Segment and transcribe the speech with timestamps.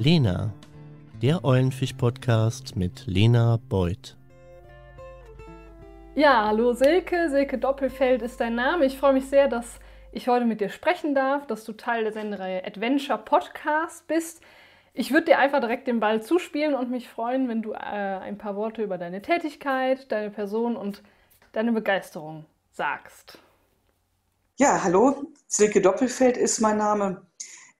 [0.00, 0.50] Lena,
[1.20, 4.16] der Eulenfisch-Podcast mit Lena Beuth.
[6.14, 7.28] Ja, hallo Silke.
[7.28, 8.86] Silke Doppelfeld ist dein Name.
[8.86, 9.78] Ich freue mich sehr, dass
[10.10, 14.40] ich heute mit dir sprechen darf, dass du Teil der Sendereihe Adventure Podcast bist.
[14.94, 18.38] Ich würde dir einfach direkt den Ball zuspielen und mich freuen, wenn du äh, ein
[18.38, 21.02] paar Worte über deine Tätigkeit, deine Person und
[21.52, 23.36] deine Begeisterung sagst.
[24.56, 27.20] Ja, hallo, Silke Doppelfeld ist mein Name.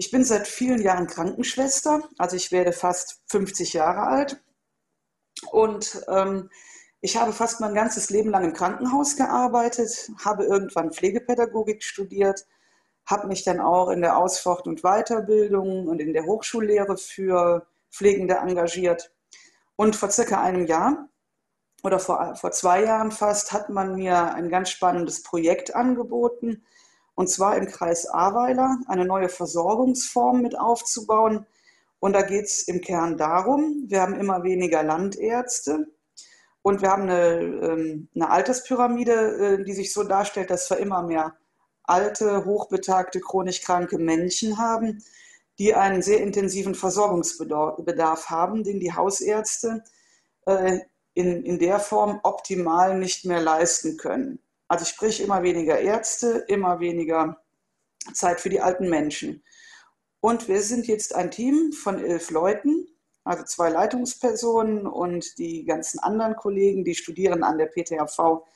[0.00, 4.42] Ich bin seit vielen Jahren Krankenschwester, also ich werde fast 50 Jahre alt
[5.50, 6.48] und ähm,
[7.02, 12.46] ich habe fast mein ganzes Leben lang im Krankenhaus gearbeitet, habe irgendwann Pflegepädagogik studiert,
[13.04, 18.36] habe mich dann auch in der Ausfort- und Weiterbildung und in der Hochschullehre für Pflegende
[18.36, 19.12] engagiert.
[19.76, 21.10] Und vor circa einem Jahr
[21.82, 26.64] oder vor, vor zwei Jahren fast hat man mir ein ganz spannendes Projekt angeboten,
[27.20, 31.44] und zwar im Kreis Ahrweiler eine neue Versorgungsform mit aufzubauen.
[31.98, 35.88] Und da geht es im Kern darum, wir haben immer weniger Landärzte
[36.62, 39.12] und wir haben eine, ähm, eine Alterspyramide,
[39.60, 41.36] äh, die sich so darstellt, dass wir immer mehr
[41.82, 45.04] alte, hochbetagte, chronisch kranke Menschen haben,
[45.58, 49.84] die einen sehr intensiven Versorgungsbedarf haben, den die Hausärzte
[50.46, 50.78] äh,
[51.12, 54.38] in, in der Form optimal nicht mehr leisten können.
[54.70, 57.42] Also sprich immer weniger Ärzte, immer weniger
[58.14, 59.42] Zeit für die alten Menschen.
[60.20, 62.86] Und wir sind jetzt ein Team von elf Leuten,
[63.24, 68.46] also zwei Leitungspersonen und die ganzen anderen Kollegen, die studieren an der PTHV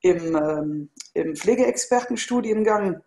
[0.00, 3.02] im, ähm, im Pflegeexpertenstudiengang.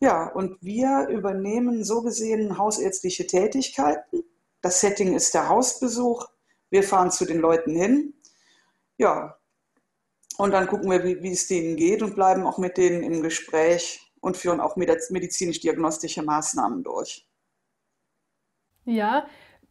[0.00, 4.24] Ja, und wir übernehmen so gesehen hausärztliche Tätigkeiten.
[4.60, 6.26] Das Setting ist der Hausbesuch.
[6.68, 8.14] Wir fahren zu den Leuten hin.
[8.96, 9.39] Ja,
[10.40, 13.22] und dann gucken wir, wie, wie es denen geht und bleiben auch mit denen im
[13.22, 17.26] Gespräch und führen auch medizinisch-diagnostische Maßnahmen durch.
[18.86, 19.26] Ja,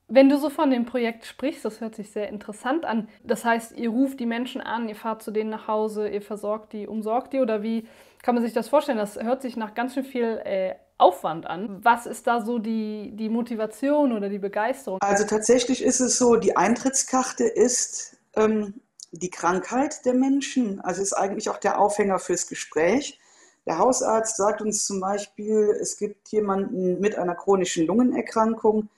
[0.08, 3.10] wenn du so von dem Projekt sprichst, das hört sich sehr interessant an.
[3.24, 6.74] Das heißt, ihr ruft die Menschen an, ihr fahrt zu denen nach Hause, ihr versorgt
[6.74, 7.88] die, umsorgt die oder wie
[8.22, 8.98] kann man sich das vorstellen?
[8.98, 11.84] Das hört sich nach ganz schön viel äh, Aufwand an.
[11.84, 15.00] Was ist da so die, die Motivation oder die Begeisterung?
[15.02, 18.82] Also tatsächlich ist es so, die Eintrittskarte ist, ähm,
[19.12, 23.20] die Krankheit der Menschen, also ist eigentlich auch der Aufhänger fürs Gespräch.
[23.66, 28.90] Der Hausarzt sagt uns zum Beispiel, es gibt jemanden mit einer chronischen Lungenerkrankung.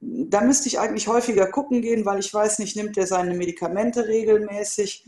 [0.00, 4.06] Da müsste ich eigentlich häufiger gucken gehen, weil ich weiß nicht, nimmt er seine Medikamente
[4.06, 5.04] regelmäßig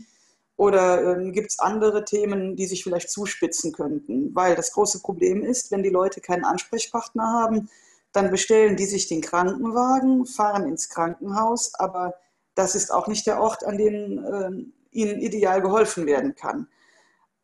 [0.57, 4.35] oder äh, gibt es andere Themen, die sich vielleicht zuspitzen könnten.
[4.35, 7.69] Weil das große Problem ist, wenn die Leute keinen Ansprechpartner haben,
[8.11, 12.15] dann bestellen die sich den Krankenwagen, fahren ins Krankenhaus, aber
[12.59, 16.67] das ist auch nicht der Ort, an dem äh, ihnen ideal geholfen werden kann.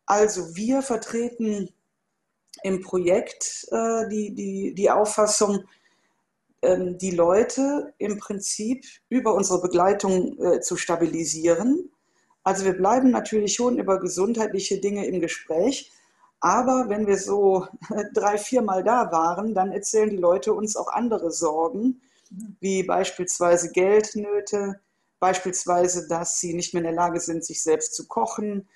[0.06, 1.70] Also wir vertreten
[2.64, 5.64] im Projekt äh, die, die, die Auffassung,
[6.60, 11.90] äh, die Leute im Prinzip über unsere Begleitung äh, zu stabilisieren.
[12.44, 15.94] Also wir bleiben natürlich schon über gesundheitliche Dinge im Gespräch,
[16.42, 17.68] aber wenn wir so
[18.14, 22.02] drei, viermal da waren, dann erzählen die Leute uns auch andere Sorgen,
[22.60, 24.82] wie beispielsweise Geldnöte,
[25.26, 28.70] Beispielsweise, dass sie nicht mehr in der Lage sind, sich selbst zu kochen,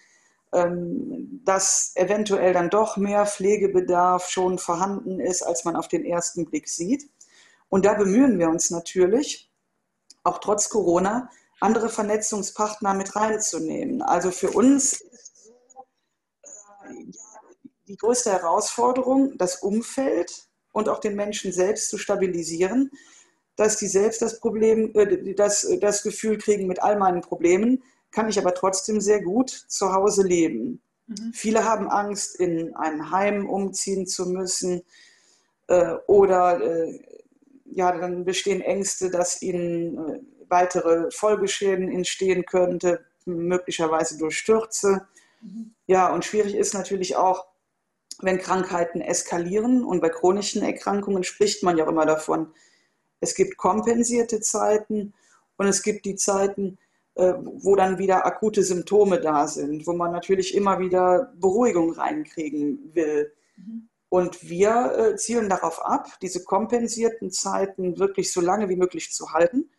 [0.51, 6.45] ähm, dass eventuell dann doch mehr Pflegebedarf schon vorhanden ist, als man auf den ersten
[6.45, 7.07] Blick sieht.
[7.69, 9.51] Und da bemühen wir uns natürlich,
[10.23, 11.29] auch trotz Corona,
[11.59, 14.01] andere Vernetzungspartner mit reinzunehmen.
[14.01, 15.51] Also für uns ist
[16.41, 17.11] äh,
[17.87, 22.89] die größte Herausforderung, das Umfeld und auch den Menschen selbst zu stabilisieren,
[23.59, 28.30] dass die selbst das Problem, äh, das, das Gefühl kriegen, mit all meinen Problemen kann
[28.30, 30.81] ich aber trotzdem sehr gut zu Hause leben.
[31.08, 31.34] Mhm.
[31.34, 34.84] Viele haben Angst, in ein Heim umziehen zu müssen
[35.68, 37.00] äh, oder äh,
[37.66, 45.06] ja, dann bestehen Ängste, dass ihnen äh, weitere Folgeschäden entstehen könnte, möglicherweise durch Stürze.
[45.41, 45.76] Mhm.
[45.86, 47.46] Ja, und schwierig ist natürlich auch,
[48.22, 52.53] wenn Krankheiten eskalieren und bei chronischen Erkrankungen spricht man ja auch immer davon,
[53.19, 55.13] es gibt kompensierte Zeiten
[55.57, 56.77] und es gibt die Zeiten,
[57.16, 62.91] äh, wo dann wieder akute Symptome da sind, wo man natürlich immer wieder Beruhigung reinkriegen
[62.93, 63.33] will.
[63.57, 63.89] Mhm.
[64.09, 69.33] Und wir äh, zielen darauf ab, diese kompensierten Zeiten wirklich so lange wie möglich zu
[69.33, 69.69] halten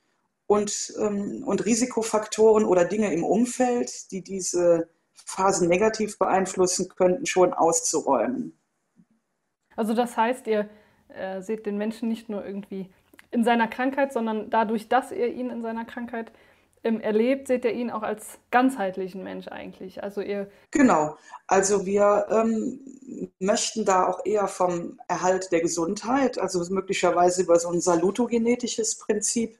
[0.46, 4.88] und, ähm, und Risikofaktoren oder Dinge im Umfeld, die diese
[5.24, 8.58] Phasen negativ beeinflussen könnten, schon auszuräumen.
[9.76, 10.68] Also das heißt, ihr
[11.08, 12.90] äh, seht den Menschen nicht nur irgendwie
[13.30, 16.32] in seiner Krankheit, sondern dadurch, dass ihr ihn in seiner Krankheit
[16.82, 20.02] ähm, erlebt, seht ihr ihn auch als ganzheitlichen Mensch eigentlich.
[20.02, 21.16] Also ihr genau.
[21.46, 22.80] Also wir ähm,
[23.38, 29.58] möchten da auch eher vom Erhalt der Gesundheit, also möglicherweise über so ein salutogenetisches Prinzip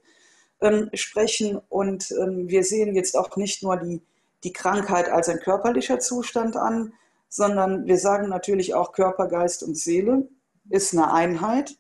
[0.61, 1.61] ähm, sprechen.
[1.69, 4.01] Und ähm, wir sehen jetzt auch nicht nur die,
[4.45, 6.95] die Krankheit als ein körperlicher Zustand an,
[7.29, 10.27] sondern wir sagen natürlich auch Körper, Geist und Seele
[10.71, 11.77] ist eine Einheit.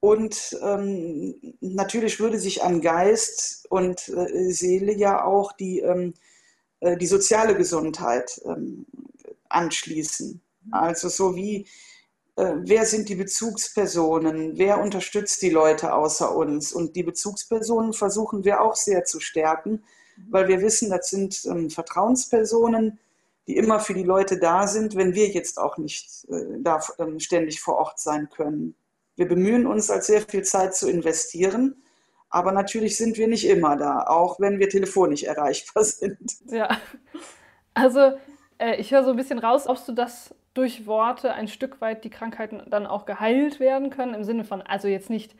[0.00, 6.14] Und ähm, natürlich würde sich an Geist und äh, Seele ja auch die, ähm,
[6.80, 8.86] äh, die soziale Gesundheit ähm,
[9.48, 10.40] anschließen.
[10.70, 11.66] Also so wie,
[12.36, 16.72] äh, wer sind die Bezugspersonen, wer unterstützt die Leute außer uns.
[16.72, 19.82] Und die Bezugspersonen versuchen wir auch sehr zu stärken,
[20.30, 23.00] weil wir wissen, das sind ähm, Vertrauenspersonen,
[23.48, 27.18] die immer für die Leute da sind, wenn wir jetzt auch nicht äh, da ähm,
[27.18, 28.76] ständig vor Ort sein können.
[29.18, 31.82] Wir bemühen uns, als sehr viel Zeit zu investieren.
[32.30, 36.36] Aber natürlich sind wir nicht immer da, auch wenn wir telefonisch erreichbar sind.
[36.46, 36.68] Ja,
[37.74, 38.12] also
[38.58, 42.04] äh, ich höre so ein bisschen raus, ob du das durch Worte ein Stück weit
[42.04, 45.34] die Krankheiten dann auch geheilt werden können, im Sinne von, also jetzt nicht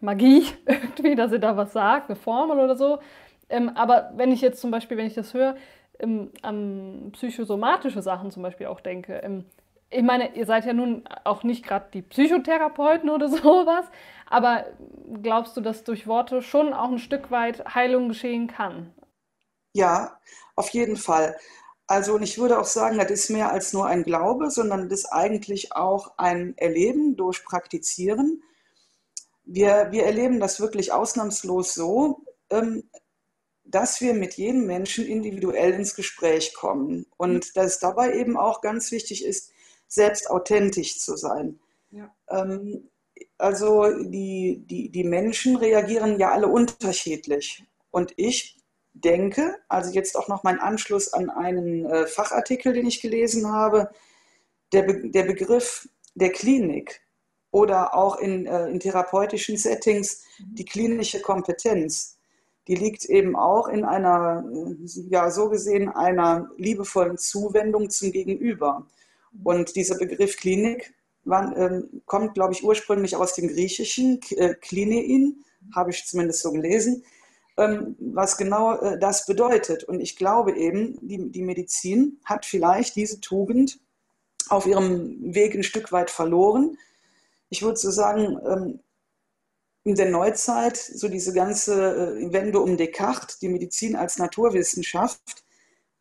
[0.00, 2.98] Magie irgendwie, dass ihr da was sagt, eine Formel oder so.
[3.48, 5.54] Ähm, aber wenn ich jetzt zum Beispiel, wenn ich das höre,
[6.00, 9.44] ähm, an psychosomatische Sachen zum Beispiel auch denke, ähm,
[9.90, 13.86] ich meine, ihr seid ja nun auch nicht gerade die Psychotherapeuten oder sowas,
[14.26, 14.66] aber
[15.22, 18.94] glaubst du, dass durch Worte schon auch ein Stück weit Heilung geschehen kann?
[19.72, 20.18] Ja,
[20.56, 21.36] auf jeden Fall.
[21.86, 25.00] Also, und ich würde auch sagen, das ist mehr als nur ein Glaube, sondern das
[25.00, 28.42] ist eigentlich auch ein Erleben durch Praktizieren.
[29.44, 32.88] Wir, wir erleben das wirklich ausnahmslos so, ähm,
[33.64, 38.92] dass wir mit jedem Menschen individuell ins Gespräch kommen und dass dabei eben auch ganz
[38.92, 39.50] wichtig ist,
[39.90, 41.58] selbst authentisch zu sein.
[41.90, 42.14] Ja.
[42.28, 42.88] Ähm,
[43.36, 47.64] also die, die, die Menschen reagieren ja alle unterschiedlich.
[47.90, 48.56] Und ich
[48.94, 53.90] denke, also jetzt auch noch mein Anschluss an einen äh, Fachartikel, den ich gelesen habe,
[54.72, 57.00] der, Be der Begriff der Klinik
[57.50, 60.54] oder auch in, äh, in therapeutischen Settings mhm.
[60.54, 62.18] die klinische Kompetenz,
[62.68, 68.86] die liegt eben auch in einer, äh, ja so gesehen, einer liebevollen Zuwendung zum Gegenüber.
[69.44, 70.94] Und dieser Begriff Klinik
[71.24, 75.44] war, ähm, kommt, glaube ich, ursprünglich aus dem Griechischen, äh, Klinein,
[75.74, 77.04] habe ich zumindest so gelesen,
[77.56, 79.84] ähm, was genau äh, das bedeutet.
[79.84, 83.78] Und ich glaube eben, die, die Medizin hat vielleicht diese Tugend
[84.48, 86.78] auf ihrem Weg ein Stück weit verloren.
[87.50, 88.80] Ich würde so sagen, ähm,
[89.84, 95.44] in der Neuzeit, so diese ganze äh, Wende um Descartes, die Medizin als Naturwissenschaft,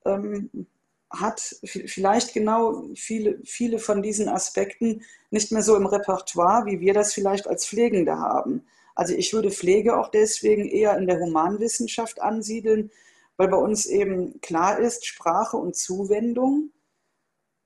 [0.06, 0.68] ähm,
[1.09, 6.94] hat vielleicht genau viele, viele von diesen Aspekten nicht mehr so im Repertoire, wie wir
[6.94, 8.65] das vielleicht als Pflegende haben.
[8.95, 12.91] Also ich würde Pflege auch deswegen eher in der Humanwissenschaft ansiedeln,
[13.38, 16.71] weil bei uns eben klar ist, Sprache und Zuwendung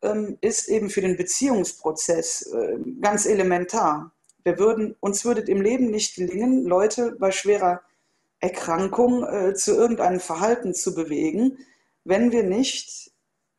[0.04, 4.12] ähm, ist eben für den Beziehungsprozess äh, ganz elementar.
[4.44, 7.82] Wir würden, uns würde im Leben nicht gelingen, Leute bei schwerer
[8.40, 11.58] Erkrankung äh, zu irgendeinem Verhalten zu bewegen,
[12.04, 13.13] wenn wir nicht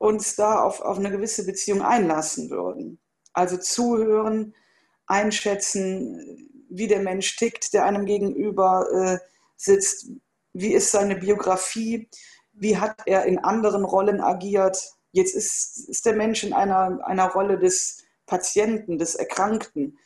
[0.04, 3.00] uns da auf, auf eine gewisse Beziehung einlassen würden.
[3.32, 4.54] Also zuhören,
[5.06, 9.18] einschätzen, wie der Mensch tickt, der einem gegenüber äh,
[9.56, 10.08] sitzt,
[10.52, 12.08] wie ist seine Biografie,
[12.52, 14.78] wie hat er in anderen Rollen agiert.
[15.12, 19.98] Jetzt ist, ist der Mensch in einer, einer Rolle des Patienten, des Erkrankten.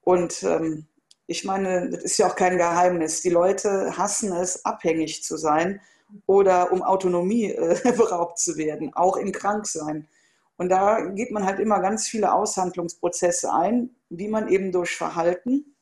[0.00, 0.88] Und ähm,
[1.26, 3.22] ich meine, das ist ja auch kein Geheimnis.
[3.22, 5.80] Die Leute hassen es, abhängig zu sein
[6.26, 10.08] oder um Autonomie äh, beraubt zu werden, auch im Kranksein.
[10.56, 15.76] Und da geht man halt immer ganz viele Aushandlungsprozesse ein, wie man eben durch Verhalten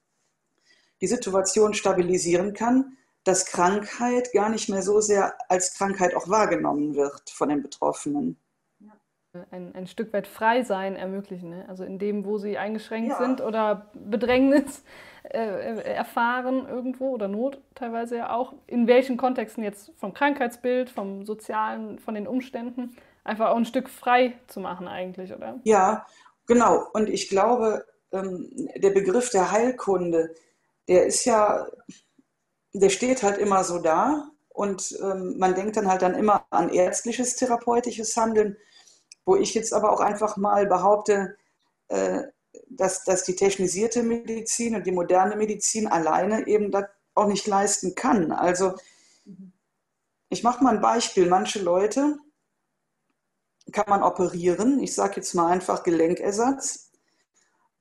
[1.01, 6.95] die Situation stabilisieren kann, dass Krankheit gar nicht mehr so sehr als Krankheit auch wahrgenommen
[6.95, 8.37] wird von den Betroffenen.
[9.51, 11.65] Ein, ein Stück weit Freisein ermöglichen, ne?
[11.69, 13.19] also in dem, wo sie eingeschränkt ja.
[13.19, 14.85] sind oder Bedrängnis
[15.25, 21.25] äh, erfahren irgendwo oder Not teilweise ja auch, in welchen Kontexten jetzt vom Krankheitsbild, vom
[21.25, 25.61] Sozialen, von den Umständen, einfach auch ein Stück frei zu machen eigentlich, oder?
[25.65, 26.07] Ja,
[26.47, 26.85] genau.
[26.93, 30.35] Und ich glaube, ähm, der Begriff der Heilkunde,
[30.89, 31.67] der ist ja,
[32.75, 36.69] der steht halt immer so da und ähm, man denkt dann halt dann immer an
[36.69, 38.57] ärztliches, therapeutisches Handeln,
[39.25, 41.37] wo ich jetzt aber auch einfach mal behaupte,
[41.89, 42.25] äh,
[42.69, 46.85] dass, dass die technisierte Medizin und die moderne Medizin alleine eben das
[47.15, 48.33] auch nicht leisten kann.
[48.33, 48.75] Also
[50.29, 51.27] ich mache mal ein Beispiel.
[51.29, 52.19] Manche Leute
[53.73, 54.81] kann man operieren.
[54.81, 56.91] Ich sage jetzt mal einfach Gelenkersatz.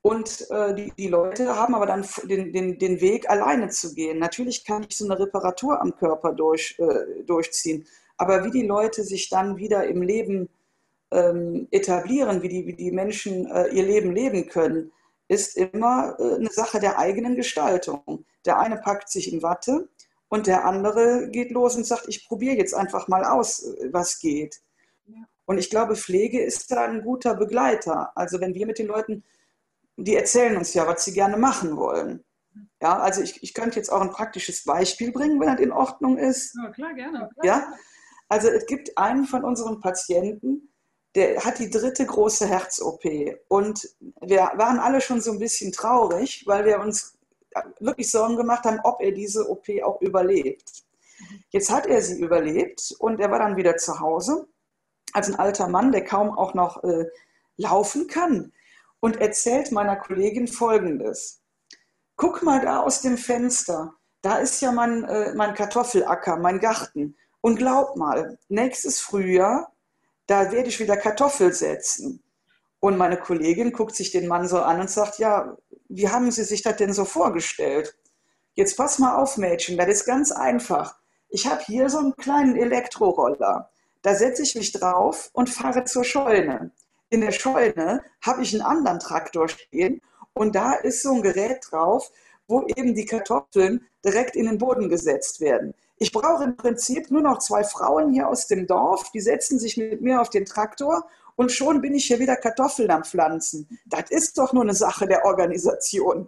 [0.01, 4.19] Und äh, die, die Leute haben aber dann den, den, den Weg, alleine zu gehen.
[4.19, 7.87] Natürlich kann ich so eine Reparatur am Körper durch, äh, durchziehen.
[8.17, 10.49] Aber wie die Leute sich dann wieder im Leben
[11.13, 14.91] ähm, etablieren, wie die, wie die Menschen äh, ihr Leben leben können,
[15.27, 18.25] ist immer äh, eine Sache der eigenen Gestaltung.
[18.45, 19.89] Der eine packt sich in Watte
[20.27, 24.61] und der andere geht los und sagt, ich probiere jetzt einfach mal aus, was geht.
[25.45, 28.11] Und ich glaube, Pflege ist da ein guter Begleiter.
[28.15, 29.23] Also wenn wir mit den Leuten,
[29.97, 32.23] die erzählen uns ja, was sie gerne machen wollen.
[32.81, 36.17] Ja, also ich, ich könnte jetzt auch ein praktisches Beispiel bringen, wenn das in Ordnung
[36.17, 36.55] ist.
[36.55, 37.29] Ja, klar, gerne.
[37.33, 37.45] Klar.
[37.45, 37.73] Ja,
[38.29, 40.72] also es gibt einen von unseren Patienten,
[41.15, 43.03] der hat die dritte große Herz-OP.
[43.47, 43.87] Und
[44.21, 47.17] wir waren alle schon so ein bisschen traurig, weil wir uns
[47.79, 50.83] wirklich Sorgen gemacht haben, ob er diese OP auch überlebt.
[51.49, 54.47] Jetzt hat er sie überlebt und er war dann wieder zu Hause
[55.13, 57.05] als ein alter Mann, der kaum auch noch äh,
[57.57, 58.51] laufen kann
[58.99, 61.41] und erzählt meiner Kollegin Folgendes.
[62.15, 67.15] Guck mal da aus dem Fenster, da ist ja mein, äh, mein Kartoffelacker, mein Garten.
[67.41, 69.72] Und glaub mal, nächstes Frühjahr
[70.27, 72.21] da werde ich wieder Kartoffel setzen.
[72.79, 75.55] Und meine Kollegin guckt sich den Mann so an und sagt, ja,
[75.87, 77.95] wie haben Sie sich das denn so vorgestellt?
[78.55, 80.95] Jetzt pass mal auf, Mädchen, das ist ganz einfach.
[81.29, 83.69] Ich habe hier so einen kleinen Elektroroller.
[84.01, 86.71] Da setze ich mich drauf und fahre zur Scheune.
[87.09, 90.01] In der Scheune habe ich einen anderen Traktor stehen
[90.33, 92.11] und da ist so ein Gerät drauf,
[92.47, 95.73] wo eben die Kartoffeln direkt in den Boden gesetzt werden.
[96.03, 99.77] Ich brauche im Prinzip nur noch zwei Frauen hier aus dem Dorf, die setzen sich
[99.77, 101.07] mit mir auf den Traktor
[101.37, 103.79] und schon bin ich hier wieder Kartoffeln am Pflanzen.
[103.85, 106.27] Das ist doch nur eine Sache der Organisation.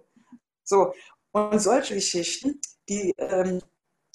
[0.64, 0.94] So,
[1.34, 3.60] und solche Geschichten, die, ähm,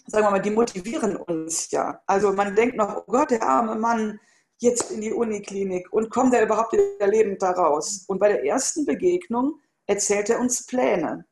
[0.07, 2.01] sagen wir mal, die motivieren uns ja.
[2.07, 4.19] Also man denkt noch, oh Gott, der arme Mann,
[4.57, 8.07] jetzt in die Uniklinik und kommt er überhaupt wieder lebend da raus?
[8.09, 11.27] Und bei der ersten Begegnung erzählt er uns Pläne.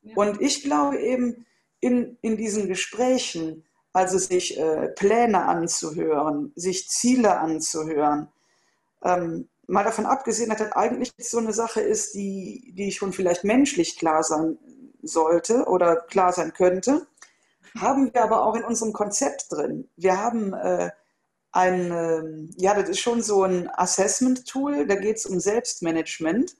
[0.00, 0.16] Ja.
[0.16, 1.44] Und ich glaube eben,
[1.80, 8.28] in, in diesen Gesprächen, also sich äh, Pläne anzuhören, sich Ziele anzuhören,
[9.02, 13.44] ähm, mal davon abgesehen, dass das eigentlich so eine Sache ist, die, die schon vielleicht
[13.44, 14.58] menschlich klar sein
[15.02, 17.06] sollte oder klar sein könnte,
[17.76, 19.88] haben wir aber auch in unserem Konzept drin.
[19.96, 20.90] Wir haben äh,
[21.52, 22.22] ein, äh,
[22.56, 26.56] ja, das ist schon so ein Assessment-Tool, da geht es um Selbstmanagement.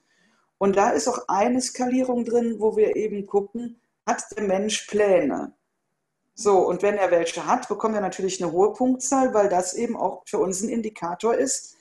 [0.59, 5.53] Und da ist auch eine Skalierung drin, wo wir eben gucken, hat der Mensch Pläne?
[6.35, 9.97] So, und wenn er welche hat, bekommt er natürlich eine hohe Punktzahl, weil das eben
[9.97, 11.77] auch für uns ein Indikator ist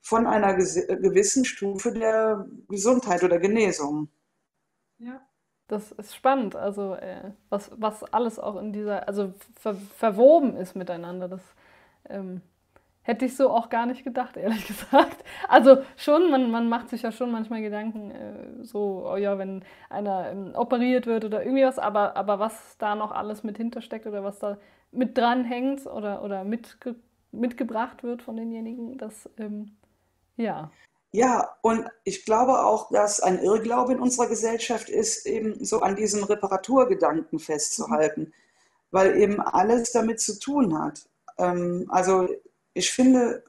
[0.00, 4.08] von einer gewissen Stufe der Gesundheit oder Genesung.
[4.98, 5.20] Ja,
[5.66, 6.56] das ist spannend.
[6.56, 11.28] Also, äh, was, was alles auch in dieser, also ver verwoben ist miteinander.
[11.28, 11.42] Das
[12.08, 12.40] ähm,
[13.08, 15.24] Hätte ich so auch gar nicht gedacht, ehrlich gesagt.
[15.48, 19.64] Also schon, man, man macht sich ja schon manchmal Gedanken, äh, so, oh ja, wenn
[19.88, 24.06] einer ähm, operiert wird oder irgendwie was, aber, aber was da noch alles mit hintersteckt
[24.06, 24.58] oder was da
[24.92, 26.96] mit dran hängt oder, oder mitge
[27.32, 29.74] mitgebracht wird von denjenigen, das, ähm,
[30.36, 30.70] ja.
[31.10, 35.96] Ja, und ich glaube auch, dass ein Irrglaube in unserer Gesellschaft ist, eben so an
[35.96, 38.32] diesem Reparaturgedanken festzuhalten, mhm.
[38.90, 41.08] weil eben alles damit zu tun hat.
[41.38, 42.28] Ähm, also
[42.78, 43.44] ich finde,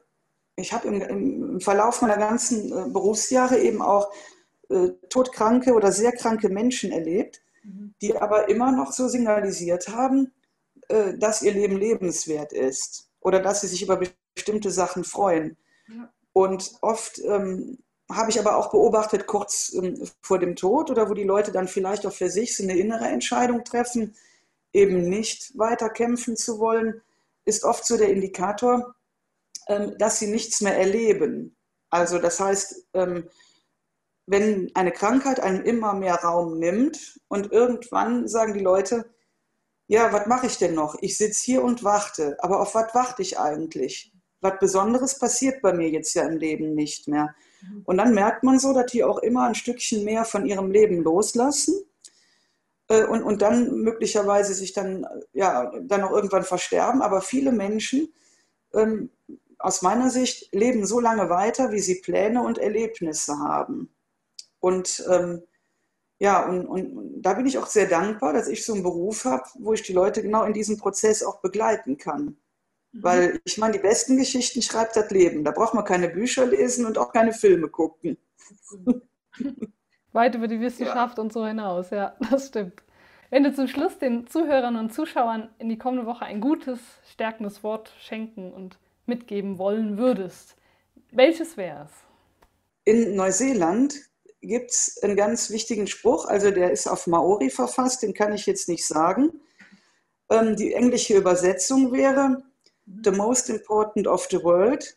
[0.56, 4.12] ich habe im, im, Verlauf meiner ganzen äh, Berufsjahre eben auch
[4.68, 7.94] äh, todkranke oder sehr kranke Menschen erlebt, mhm.
[8.02, 10.32] die aber immer noch so signalisiert haben,
[10.88, 14.00] äh, dass ihr Leben lebenswert ist oder dass sie sich über
[14.34, 15.56] bestimmte Sachen freuen.
[15.88, 16.12] Ja.
[16.32, 17.78] Und oft ähm,
[18.10, 21.68] habe ich aber auch beobachtet, kurz ähm, vor dem Tod oder wo die Leute dann
[21.68, 24.14] vielleicht auch für sich so eine innere Entscheidung treffen,
[24.72, 27.00] eben nicht weiter kämpfen zu wollen,
[27.44, 28.94] ist oft so der Indikator,
[29.98, 31.56] dass sie nichts mehr erleben.
[31.90, 33.28] Also das heißt, ähm,
[34.26, 39.10] wenn eine Krankheit einen immer mehr Raum nimmt und irgendwann sagen die Leute,
[39.88, 40.96] ja, was mache ich denn noch?
[41.00, 44.12] Ich sitze hier und warte, aber auf was warte ich eigentlich?
[44.40, 47.34] Was Besonderes passiert bei mir jetzt ja im Leben nicht mehr.
[47.60, 47.82] Mhm.
[47.84, 51.02] Und dann merkt man so, dass die auch immer ein Stückchen mehr von ihrem Leben
[51.02, 51.74] loslassen
[52.88, 57.02] äh, und, und dann möglicherweise sich dann, ja, dann auch irgendwann versterben.
[57.02, 58.12] Aber viele Menschen
[58.72, 59.10] ähm,
[59.60, 63.94] aus meiner Sicht leben so lange weiter, wie sie Pläne und Erlebnisse haben.
[64.58, 65.42] Und ähm,
[66.18, 69.44] ja, und, und da bin ich auch sehr dankbar, dass ich so einen Beruf habe,
[69.58, 72.36] wo ich die Leute genau in diesem Prozess auch begleiten kann.
[72.92, 73.02] Mhm.
[73.02, 75.44] Weil ich meine, die besten Geschichten schreibt das Leben.
[75.44, 78.18] Da braucht man keine Bücher lesen und auch keine Filme gucken.
[80.12, 81.22] Weit über die Wissenschaft ja.
[81.22, 82.82] und so hinaus, ja, das stimmt.
[83.30, 86.80] Wenn du zum Schluss den Zuhörern und Zuschauern in die kommende Woche ein gutes,
[87.12, 88.76] stärkendes Wort schenken und
[89.10, 90.56] mitgeben wollen würdest,
[91.12, 91.92] welches wäre es?
[92.84, 93.94] In Neuseeland
[94.40, 98.46] gibt es einen ganz wichtigen Spruch, also der ist auf Maori verfasst, den kann ich
[98.46, 99.32] jetzt nicht sagen.
[100.30, 102.42] Ähm, die englische Übersetzung wäre,
[103.04, 104.96] The most important of the world,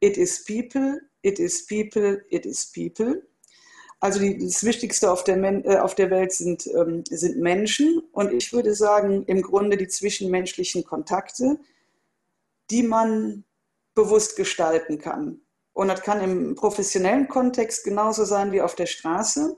[0.00, 3.22] it is people, it is people, it is people.
[4.00, 8.32] Also die, das Wichtigste auf der, äh, auf der Welt sind, ähm, sind Menschen und
[8.32, 11.58] ich würde sagen, im Grunde die zwischenmenschlichen Kontakte,
[12.70, 13.44] die man
[13.96, 15.40] bewusst gestalten kann.
[15.72, 19.56] Und das kann im professionellen Kontext genauso sein wie auf der Straße.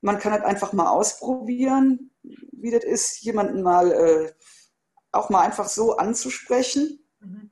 [0.00, 4.32] Man kann halt einfach mal ausprobieren, wie das ist, jemanden mal äh,
[5.10, 7.04] auch mal einfach so anzusprechen.
[7.18, 7.50] Mhm.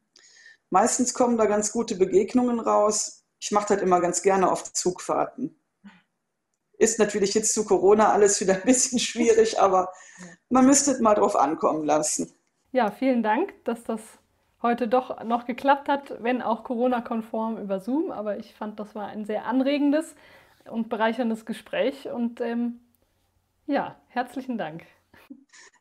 [0.71, 3.25] Meistens kommen da ganz gute Begegnungen raus.
[3.41, 5.61] Ich mache das immer ganz gerne auf Zugfahrten.
[6.79, 9.93] Ist natürlich jetzt zu Corona alles wieder ein bisschen schwierig, aber
[10.49, 12.33] man müsste es mal drauf ankommen lassen.
[12.73, 14.01] Ja, vielen Dank, dass das
[14.63, 18.11] heute doch noch geklappt hat, wenn auch Corona-konform über Zoom.
[18.11, 20.15] Aber ich fand, das war ein sehr anregendes
[20.71, 22.09] und bereicherndes Gespräch.
[22.09, 22.81] Und ähm,
[23.67, 24.85] ja, herzlichen Dank.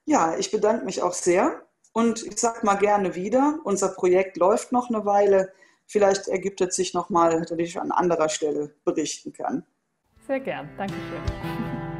[0.05, 4.71] Ja, ich bedanke mich auch sehr und ich sage mal gerne wieder, unser Projekt läuft
[4.71, 5.51] noch eine Weile.
[5.85, 9.65] Vielleicht ergibt es sich nochmal, dass ich an anderer Stelle berichten kann.
[10.25, 11.21] Sehr gern, Dankeschön.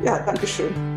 [0.04, 0.97] Ja, Dankeschön.